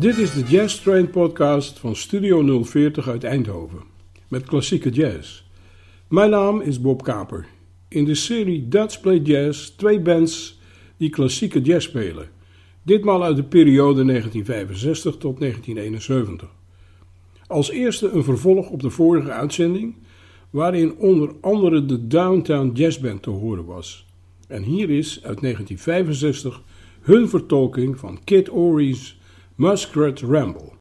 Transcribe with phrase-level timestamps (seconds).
[0.00, 3.78] Dit is de Jazz Train podcast van Studio 040 uit Eindhoven
[4.28, 5.42] met klassieke jazz.
[6.08, 7.46] Mijn naam is Bob Kaper.
[7.88, 10.60] In de serie Dutch Play Jazz twee bands
[10.96, 12.28] die klassieke jazz spelen.
[12.82, 16.48] Ditmaal uit de periode 1965 tot 1971.
[17.46, 19.94] Als eerste een vervolg op de vorige uitzending,
[20.50, 24.06] waarin onder andere de Downtown Jazz Band te horen was.
[24.48, 26.62] En hier is uit 1965
[27.00, 29.18] hun vertolking van Kid Ory's
[29.60, 30.79] Muskrat Ramble.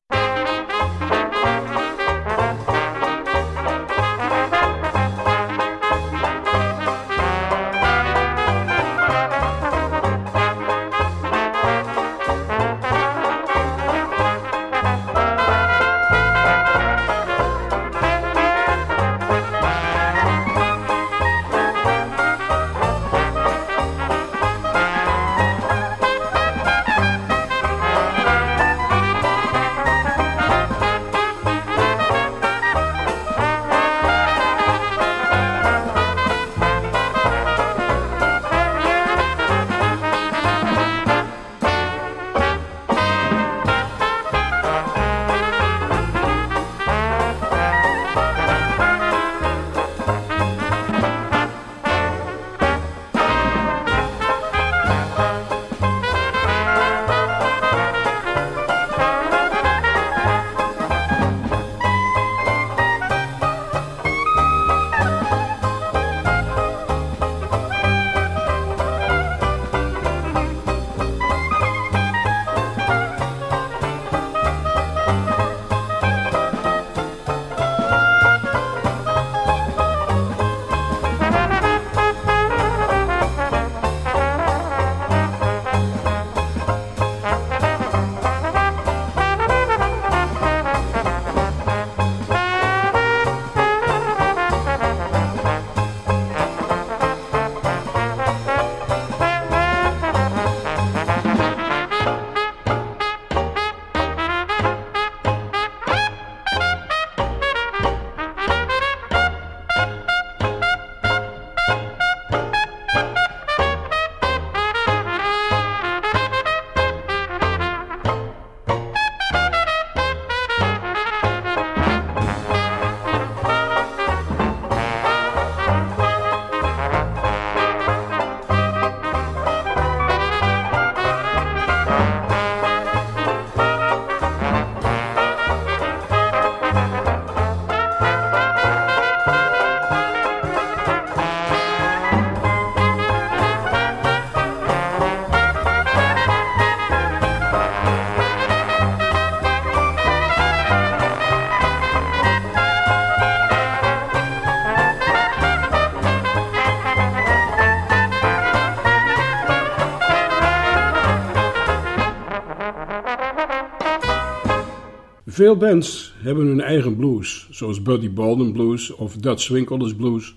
[165.39, 170.35] Veel bands hebben hun eigen blues, zoals Buddy Bolden Blues of Dutch Winkelers Blues.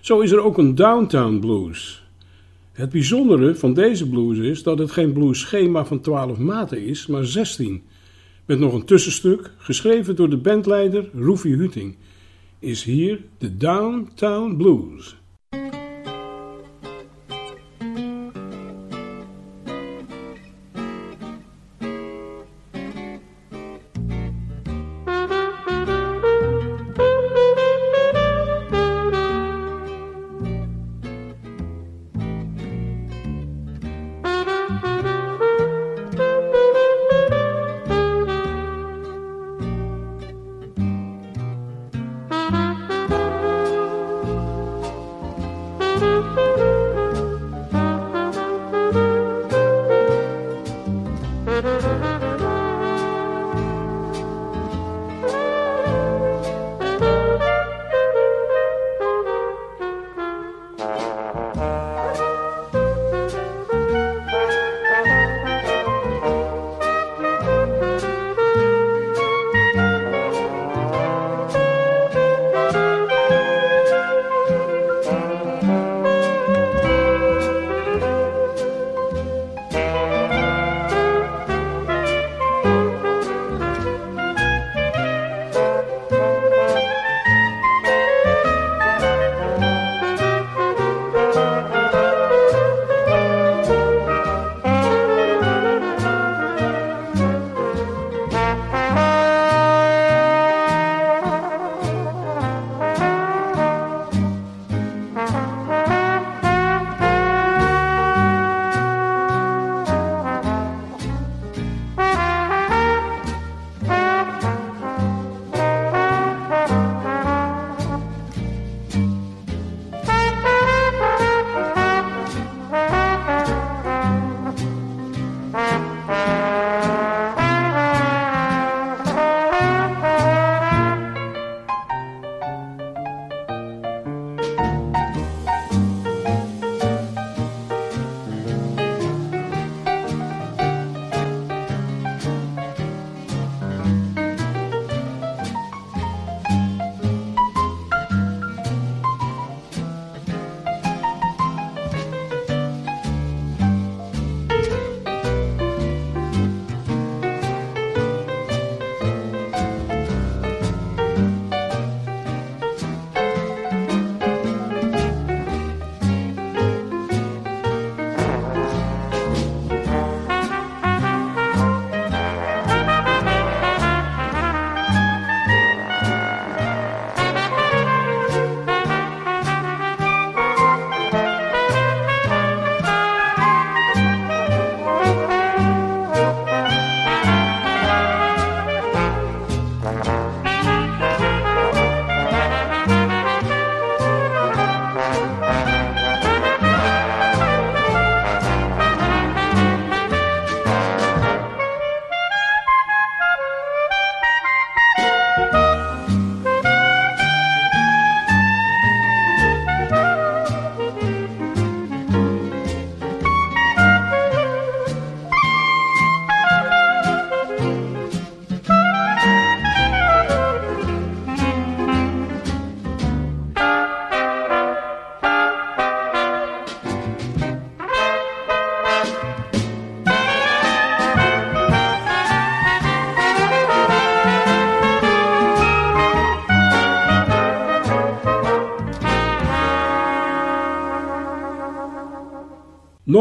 [0.00, 2.02] Zo is er ook een Downtown Blues.
[2.72, 7.24] Het bijzondere van deze blues is dat het geen blues-schema van 12 maten is, maar
[7.24, 7.82] 16.
[8.44, 11.96] Met nog een tussenstuk, geschreven door de bandleider Roefie Huting,
[12.58, 15.16] is hier de Downtown Blues.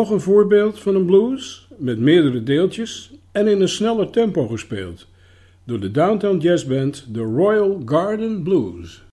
[0.02, 5.08] Nog een voorbeeld van een blues met meerdere deeltjes en in een sneller tempo gespeeld
[5.64, 9.04] door de Downtown Jazz Band The Royal Garden Blues.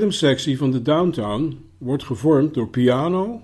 [0.00, 3.42] Rhythmsectie van de Downtown wordt gevormd door piano,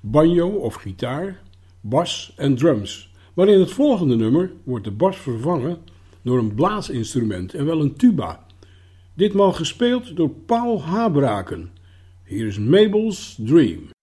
[0.00, 1.40] banjo of gitaar,
[1.80, 3.12] bas en drums.
[3.34, 5.78] Maar in het volgende nummer wordt de bas vervangen
[6.22, 8.46] door een blaasinstrument en wel een tuba.
[9.14, 11.70] Ditmaal gespeeld door Paul Habraken.
[12.24, 13.97] Hier is Mabel's Dream.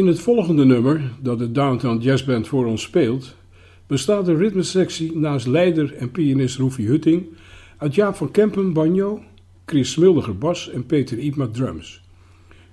[0.00, 3.36] In het volgende nummer dat de Downtown Jazz Band voor ons speelt,
[3.86, 7.26] bestaat de ritmesectie naast leider en pianist Roefie Hutting
[7.76, 9.22] uit Jaap van Kempen banjo,
[9.66, 12.02] Chris Smuldiger bas en Peter Iepma drums.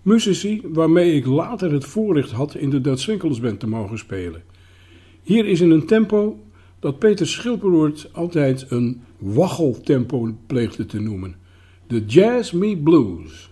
[0.02, 4.44] Muzici waarmee ik later het voorrecht had in de Dutch Winkels Band te mogen spelen.
[5.24, 6.40] Hier is in een tempo
[6.80, 11.36] dat Peter Schilperoort altijd een waggeltempo pleegde te noemen.
[11.88, 13.50] De Jazz Me Blues.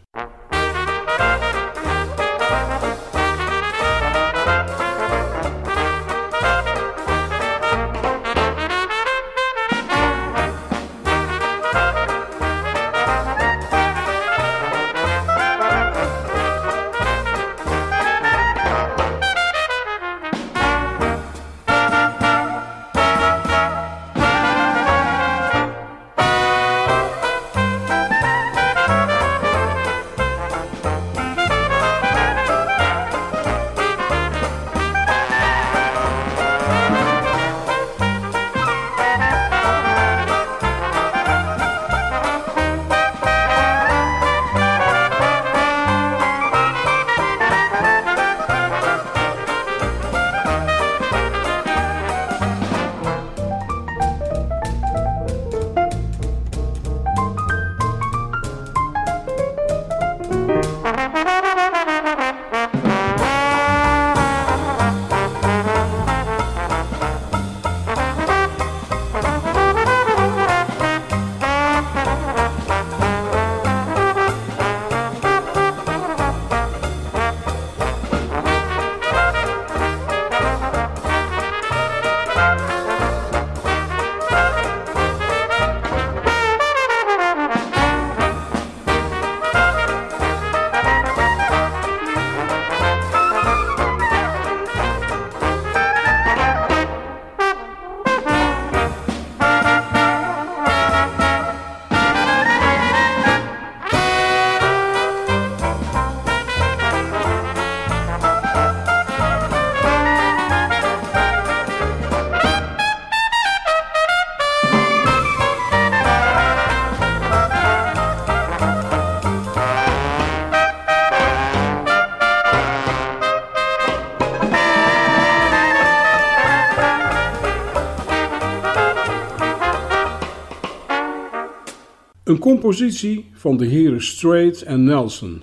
[132.46, 135.42] Compositie van de heren Strait en Nelson.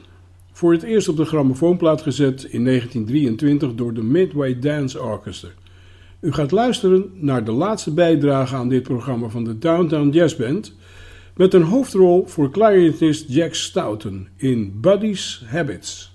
[0.52, 5.48] Voor het eerst op de grammofoonplaat gezet in 1923 door de Midway Dance Orchestra.
[6.20, 10.74] U gaat luisteren naar de laatste bijdrage aan dit programma van de Downtown Jazz Band
[11.36, 16.12] met een hoofdrol voor clarinetist Jack Stoughton in Buddy's Habits.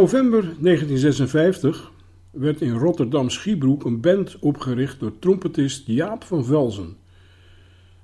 [0.00, 1.90] November 1956
[2.30, 6.96] werd in Rotterdam Schiebroek een band opgericht door trompetist Jaap van Velzen.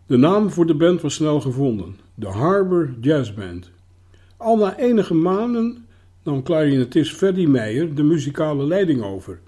[0.07, 3.71] De naam voor de band was snel gevonden, de Harbor Jazz Band.
[4.37, 5.87] Al na enige maanden
[6.23, 9.41] nam klarinetist Freddy Meijer de muzikale leiding over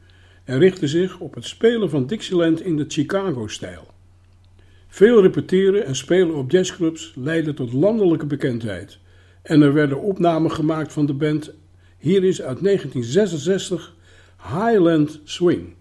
[0.45, 3.87] en richtte zich op het spelen van Dixieland in de Chicago-stijl.
[4.87, 8.99] Veel repeteren en spelen op jazzclubs leidde tot landelijke bekendheid
[9.43, 11.55] en er werden opnamen gemaakt van de band.
[11.99, 13.95] Hier is uit 1966
[14.37, 15.78] Highland Swing.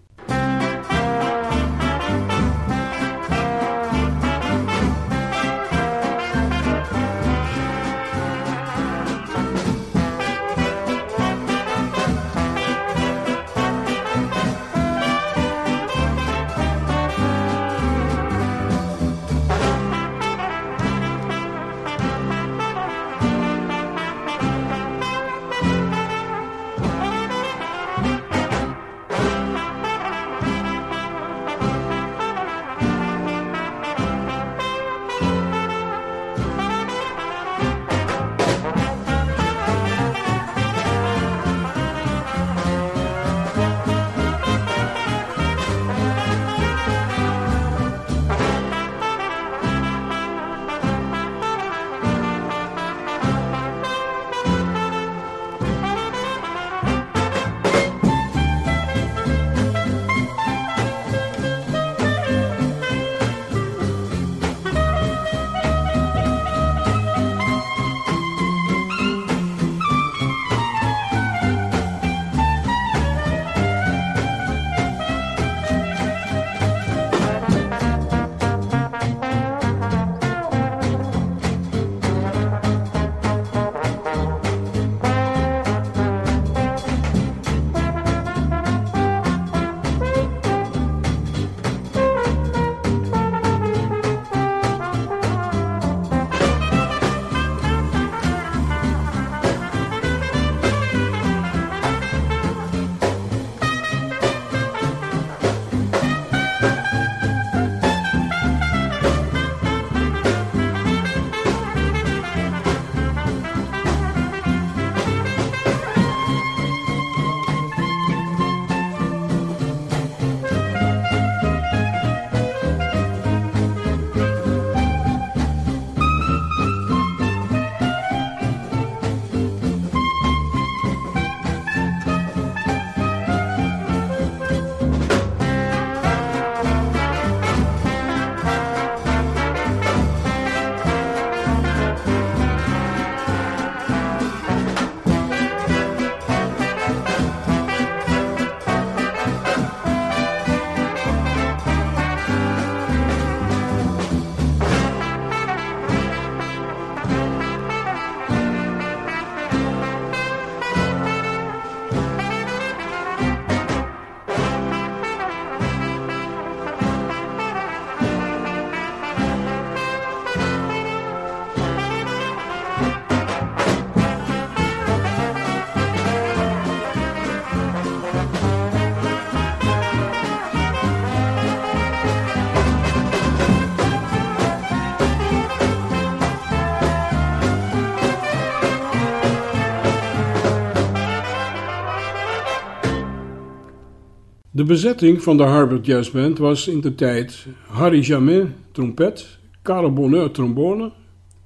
[194.58, 199.92] De bezetting van de Harvard Jazz Band was in de tijd Harry Jamet, trompet, Karel
[199.92, 200.92] Bonheur, trombone,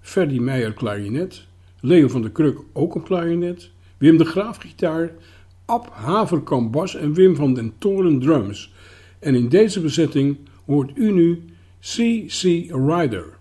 [0.01, 1.47] Ferdy Meijer, klarinet,
[1.81, 5.11] Leo van der Kruk, ook een klarinet, Wim de Graaf, gitaar,
[5.65, 8.73] Ab Haverkamp, bas en Wim van den Toren, drums.
[9.19, 11.43] En in deze bezetting hoort u nu
[11.81, 12.43] C.C.
[12.71, 13.32] Ryder.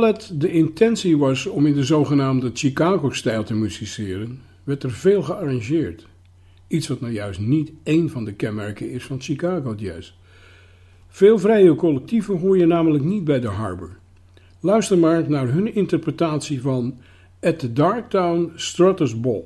[0.00, 5.22] Hoewel het de intentie was om in de zogenaamde Chicago-stijl te musiceren, werd er veel
[5.22, 6.06] gearrangeerd.
[6.68, 10.14] Iets wat nou juist niet één van de kenmerken is van Chicago Jazz.
[11.08, 13.96] Veel vrije collectieven hoor je namelijk niet bij de Harbor.
[14.60, 16.98] Luister maar naar hun interpretatie van
[17.40, 19.44] At the Darktown Strutters Ball.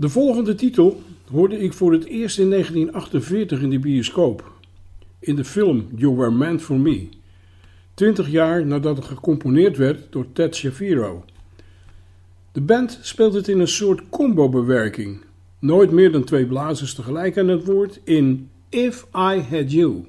[0.00, 4.52] De volgende titel hoorde ik voor het eerst in 1948 in de bioscoop.
[5.18, 7.08] In de film You Were Meant For Me.
[7.94, 11.24] Twintig jaar nadat het gecomponeerd werd door Ted Shaviro.
[12.52, 15.24] De band speelt het in een soort combo-bewerking.
[15.58, 20.04] Nooit meer dan twee blazers tegelijk aan het woord in If I Had You.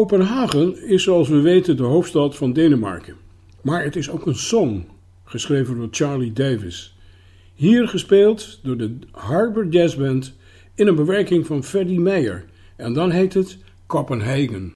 [0.00, 3.16] Kopenhagen is zoals we weten de hoofdstad van Denemarken.
[3.62, 4.84] Maar het is ook een song,
[5.24, 6.96] geschreven door Charlie Davis.
[7.54, 10.36] Hier gespeeld door de Harbor Jazz Band
[10.74, 12.44] in een bewerking van Freddie Meyer.
[12.76, 14.72] En dan heet het Copenhagen.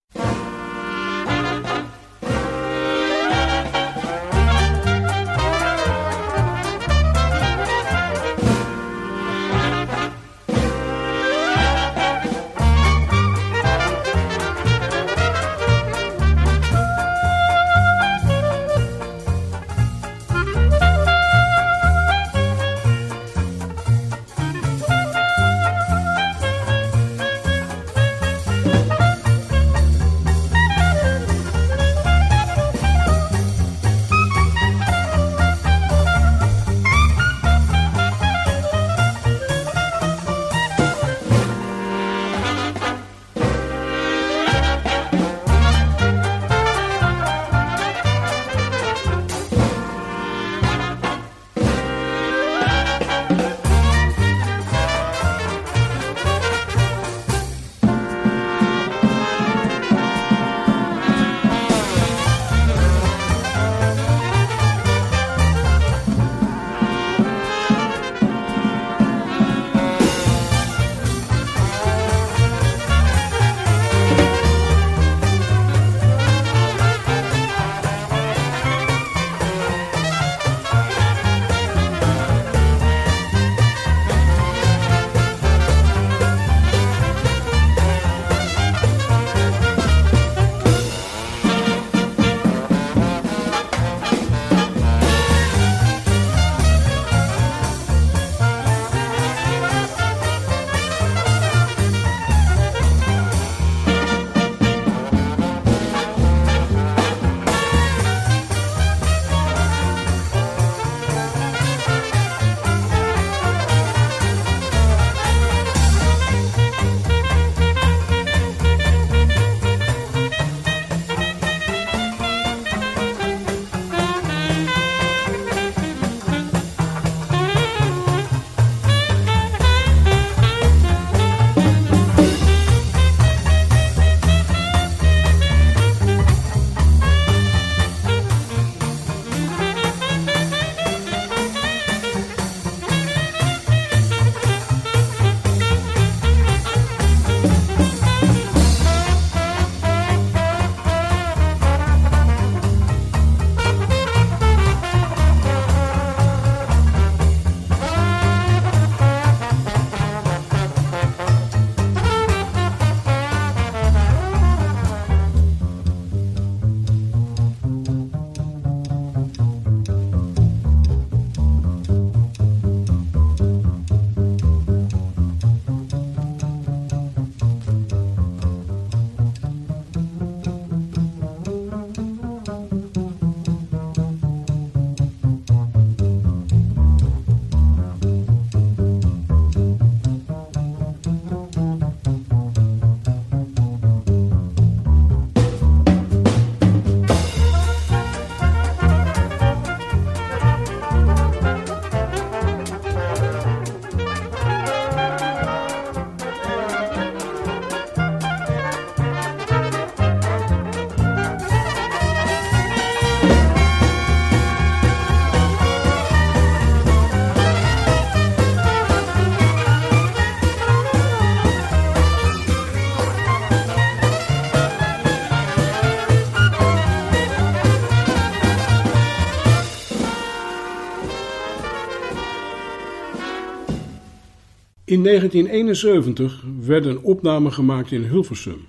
[234.95, 238.66] In 1971 werd een opname gemaakt in Hilversum.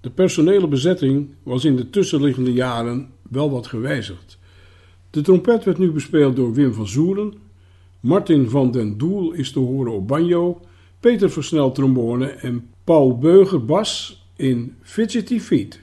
[0.00, 4.38] De personele bezetting was in de tussenliggende jaren wel wat gewijzigd.
[5.10, 7.34] De trompet werd nu bespeeld door Wim van Zoelen,
[8.00, 10.60] Martin van den Doel is te horen op banjo,
[11.00, 15.80] Peter Versnel trombone en Paul Beuger bas in Fidgety Feet.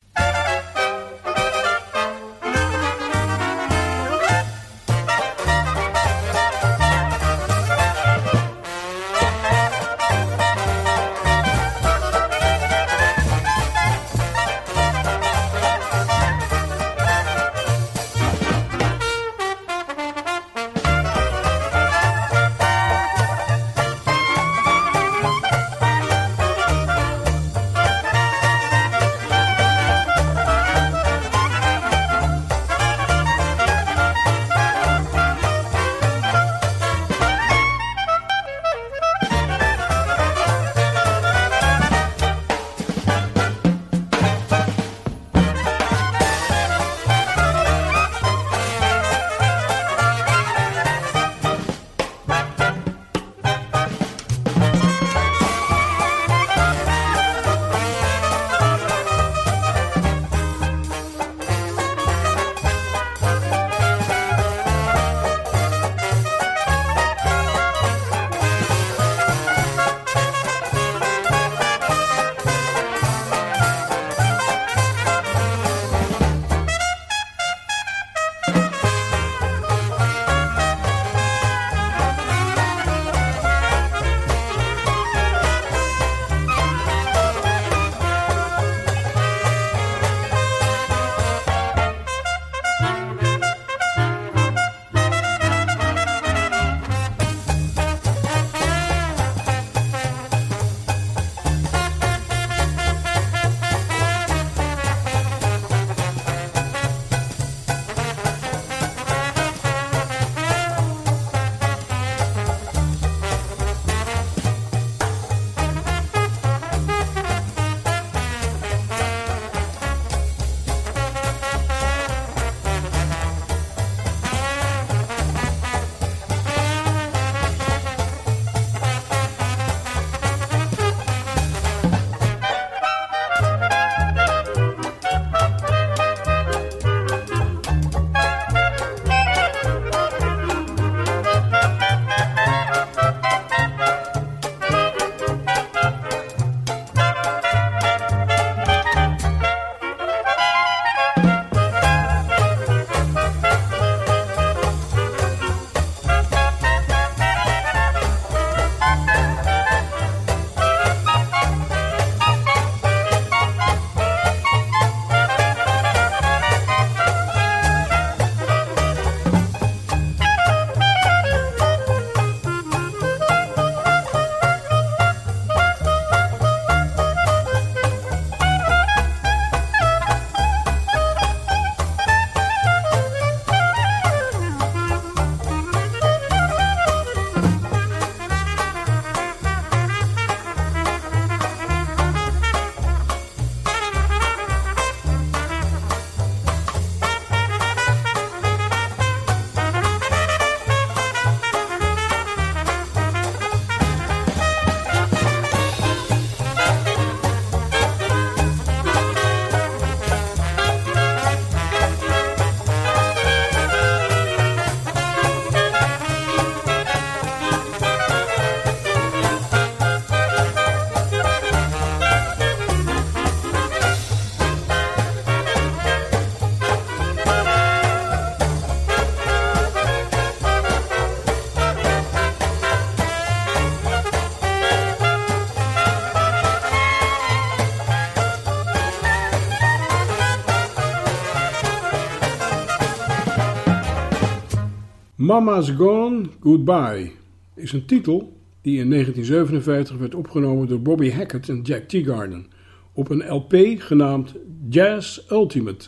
[245.25, 247.11] Mama's Gone, Goodbye
[247.55, 252.47] is een titel die in 1957 werd opgenomen door Bobby Hackett en Jack Teagarden
[252.93, 254.35] op een LP genaamd
[254.69, 255.87] Jazz Ultimate.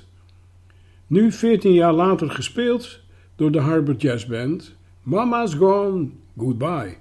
[1.07, 2.99] Nu 14 jaar later gespeeld
[3.35, 6.97] door de Harvard Jazz Band Mama's Gone, Goodbye.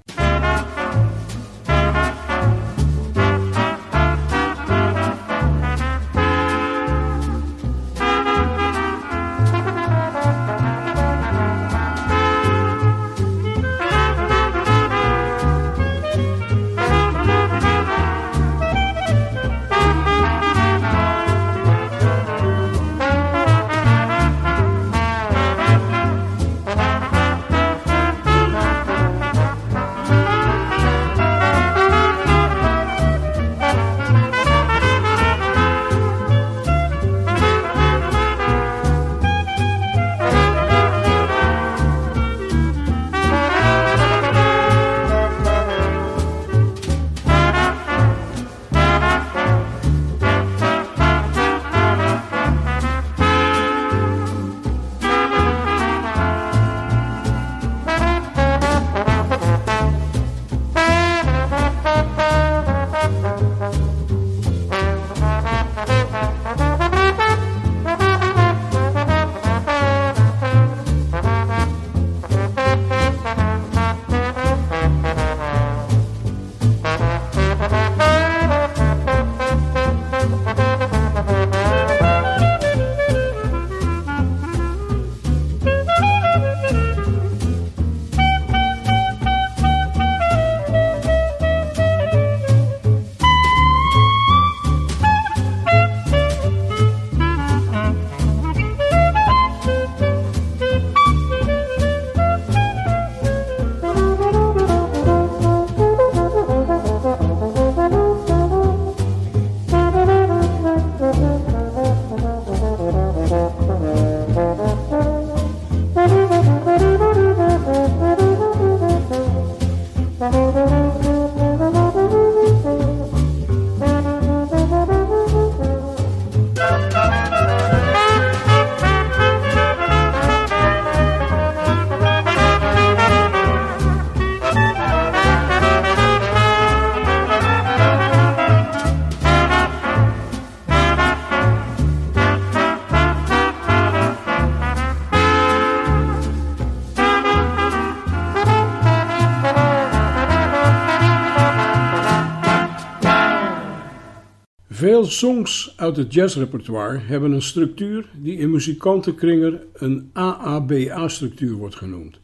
[155.17, 162.19] Songs uit het jazzrepertoire hebben een structuur die in muzikantenkringen een AABA-structuur wordt genoemd.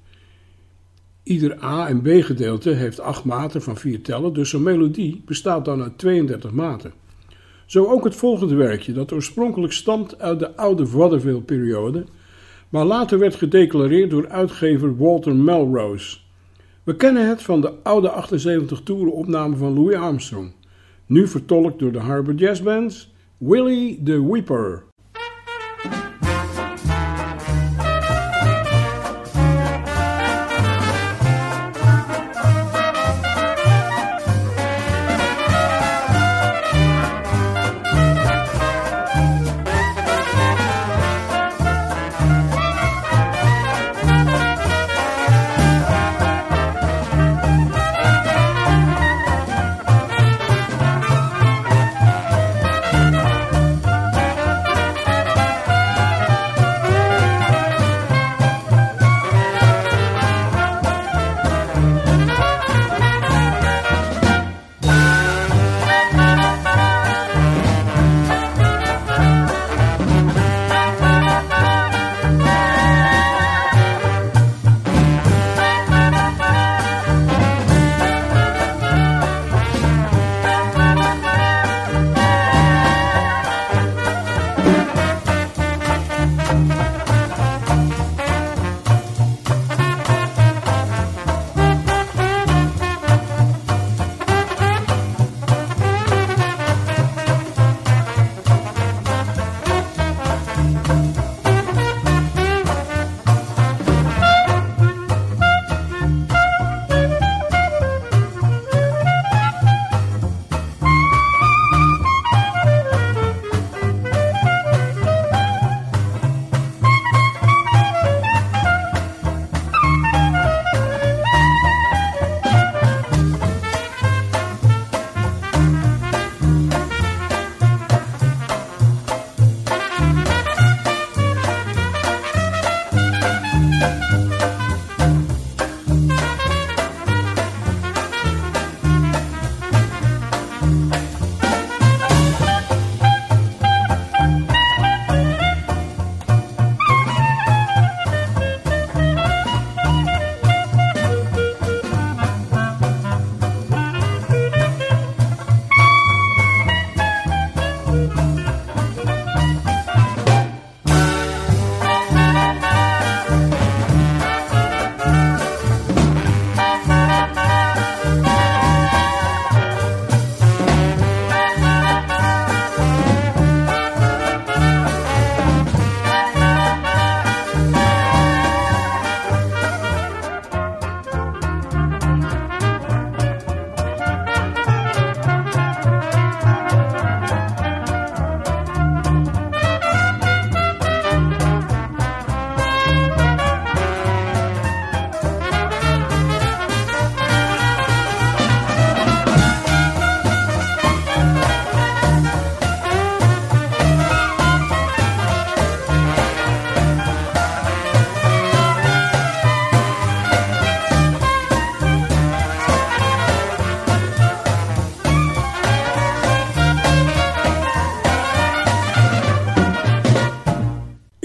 [1.23, 5.83] Ieder A- en B-gedeelte heeft acht maten van vier tellen, dus een melodie bestaat dan
[5.83, 6.93] uit 32 maten.
[7.67, 12.05] Zo ook het volgende werkje, dat oorspronkelijk stamt uit de oude vaudeville-periode,
[12.69, 16.19] maar later werd gedeclareerd door uitgever Walter Melrose.
[16.83, 20.53] We kennen het van de oude 78 toeren opname van Louis Armstrong.
[21.07, 24.83] Nu vertolkt door de Harvard Jazz Band, Willie the Weeper.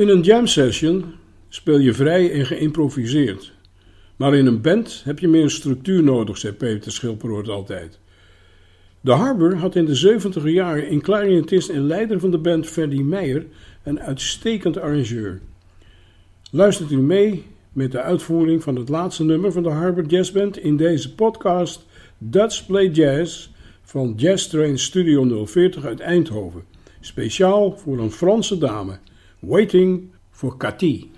[0.08, 1.05] In een jam session
[1.49, 3.53] speel je vrij en geïmproviseerd.
[4.16, 7.99] Maar in een band heb je meer structuur nodig, zei Peter Schilperoort altijd.
[9.01, 13.01] De Harbor had in de 70 jaren in clarinetist en leider van de band Ferdy
[13.01, 13.45] Meijer
[13.84, 15.41] een uitstekend arrangeur.
[16.51, 20.58] Luistert u mee met de uitvoering van het laatste nummer van de Harbor Jazz Band
[20.58, 21.86] in deze podcast
[22.18, 23.49] Dutch Play Jazz
[23.82, 26.64] van Jazz Train Studio 040 uit Eindhoven.
[26.99, 28.99] Speciaal voor een Franse dame.
[29.44, 31.12] Waiting for Cathy.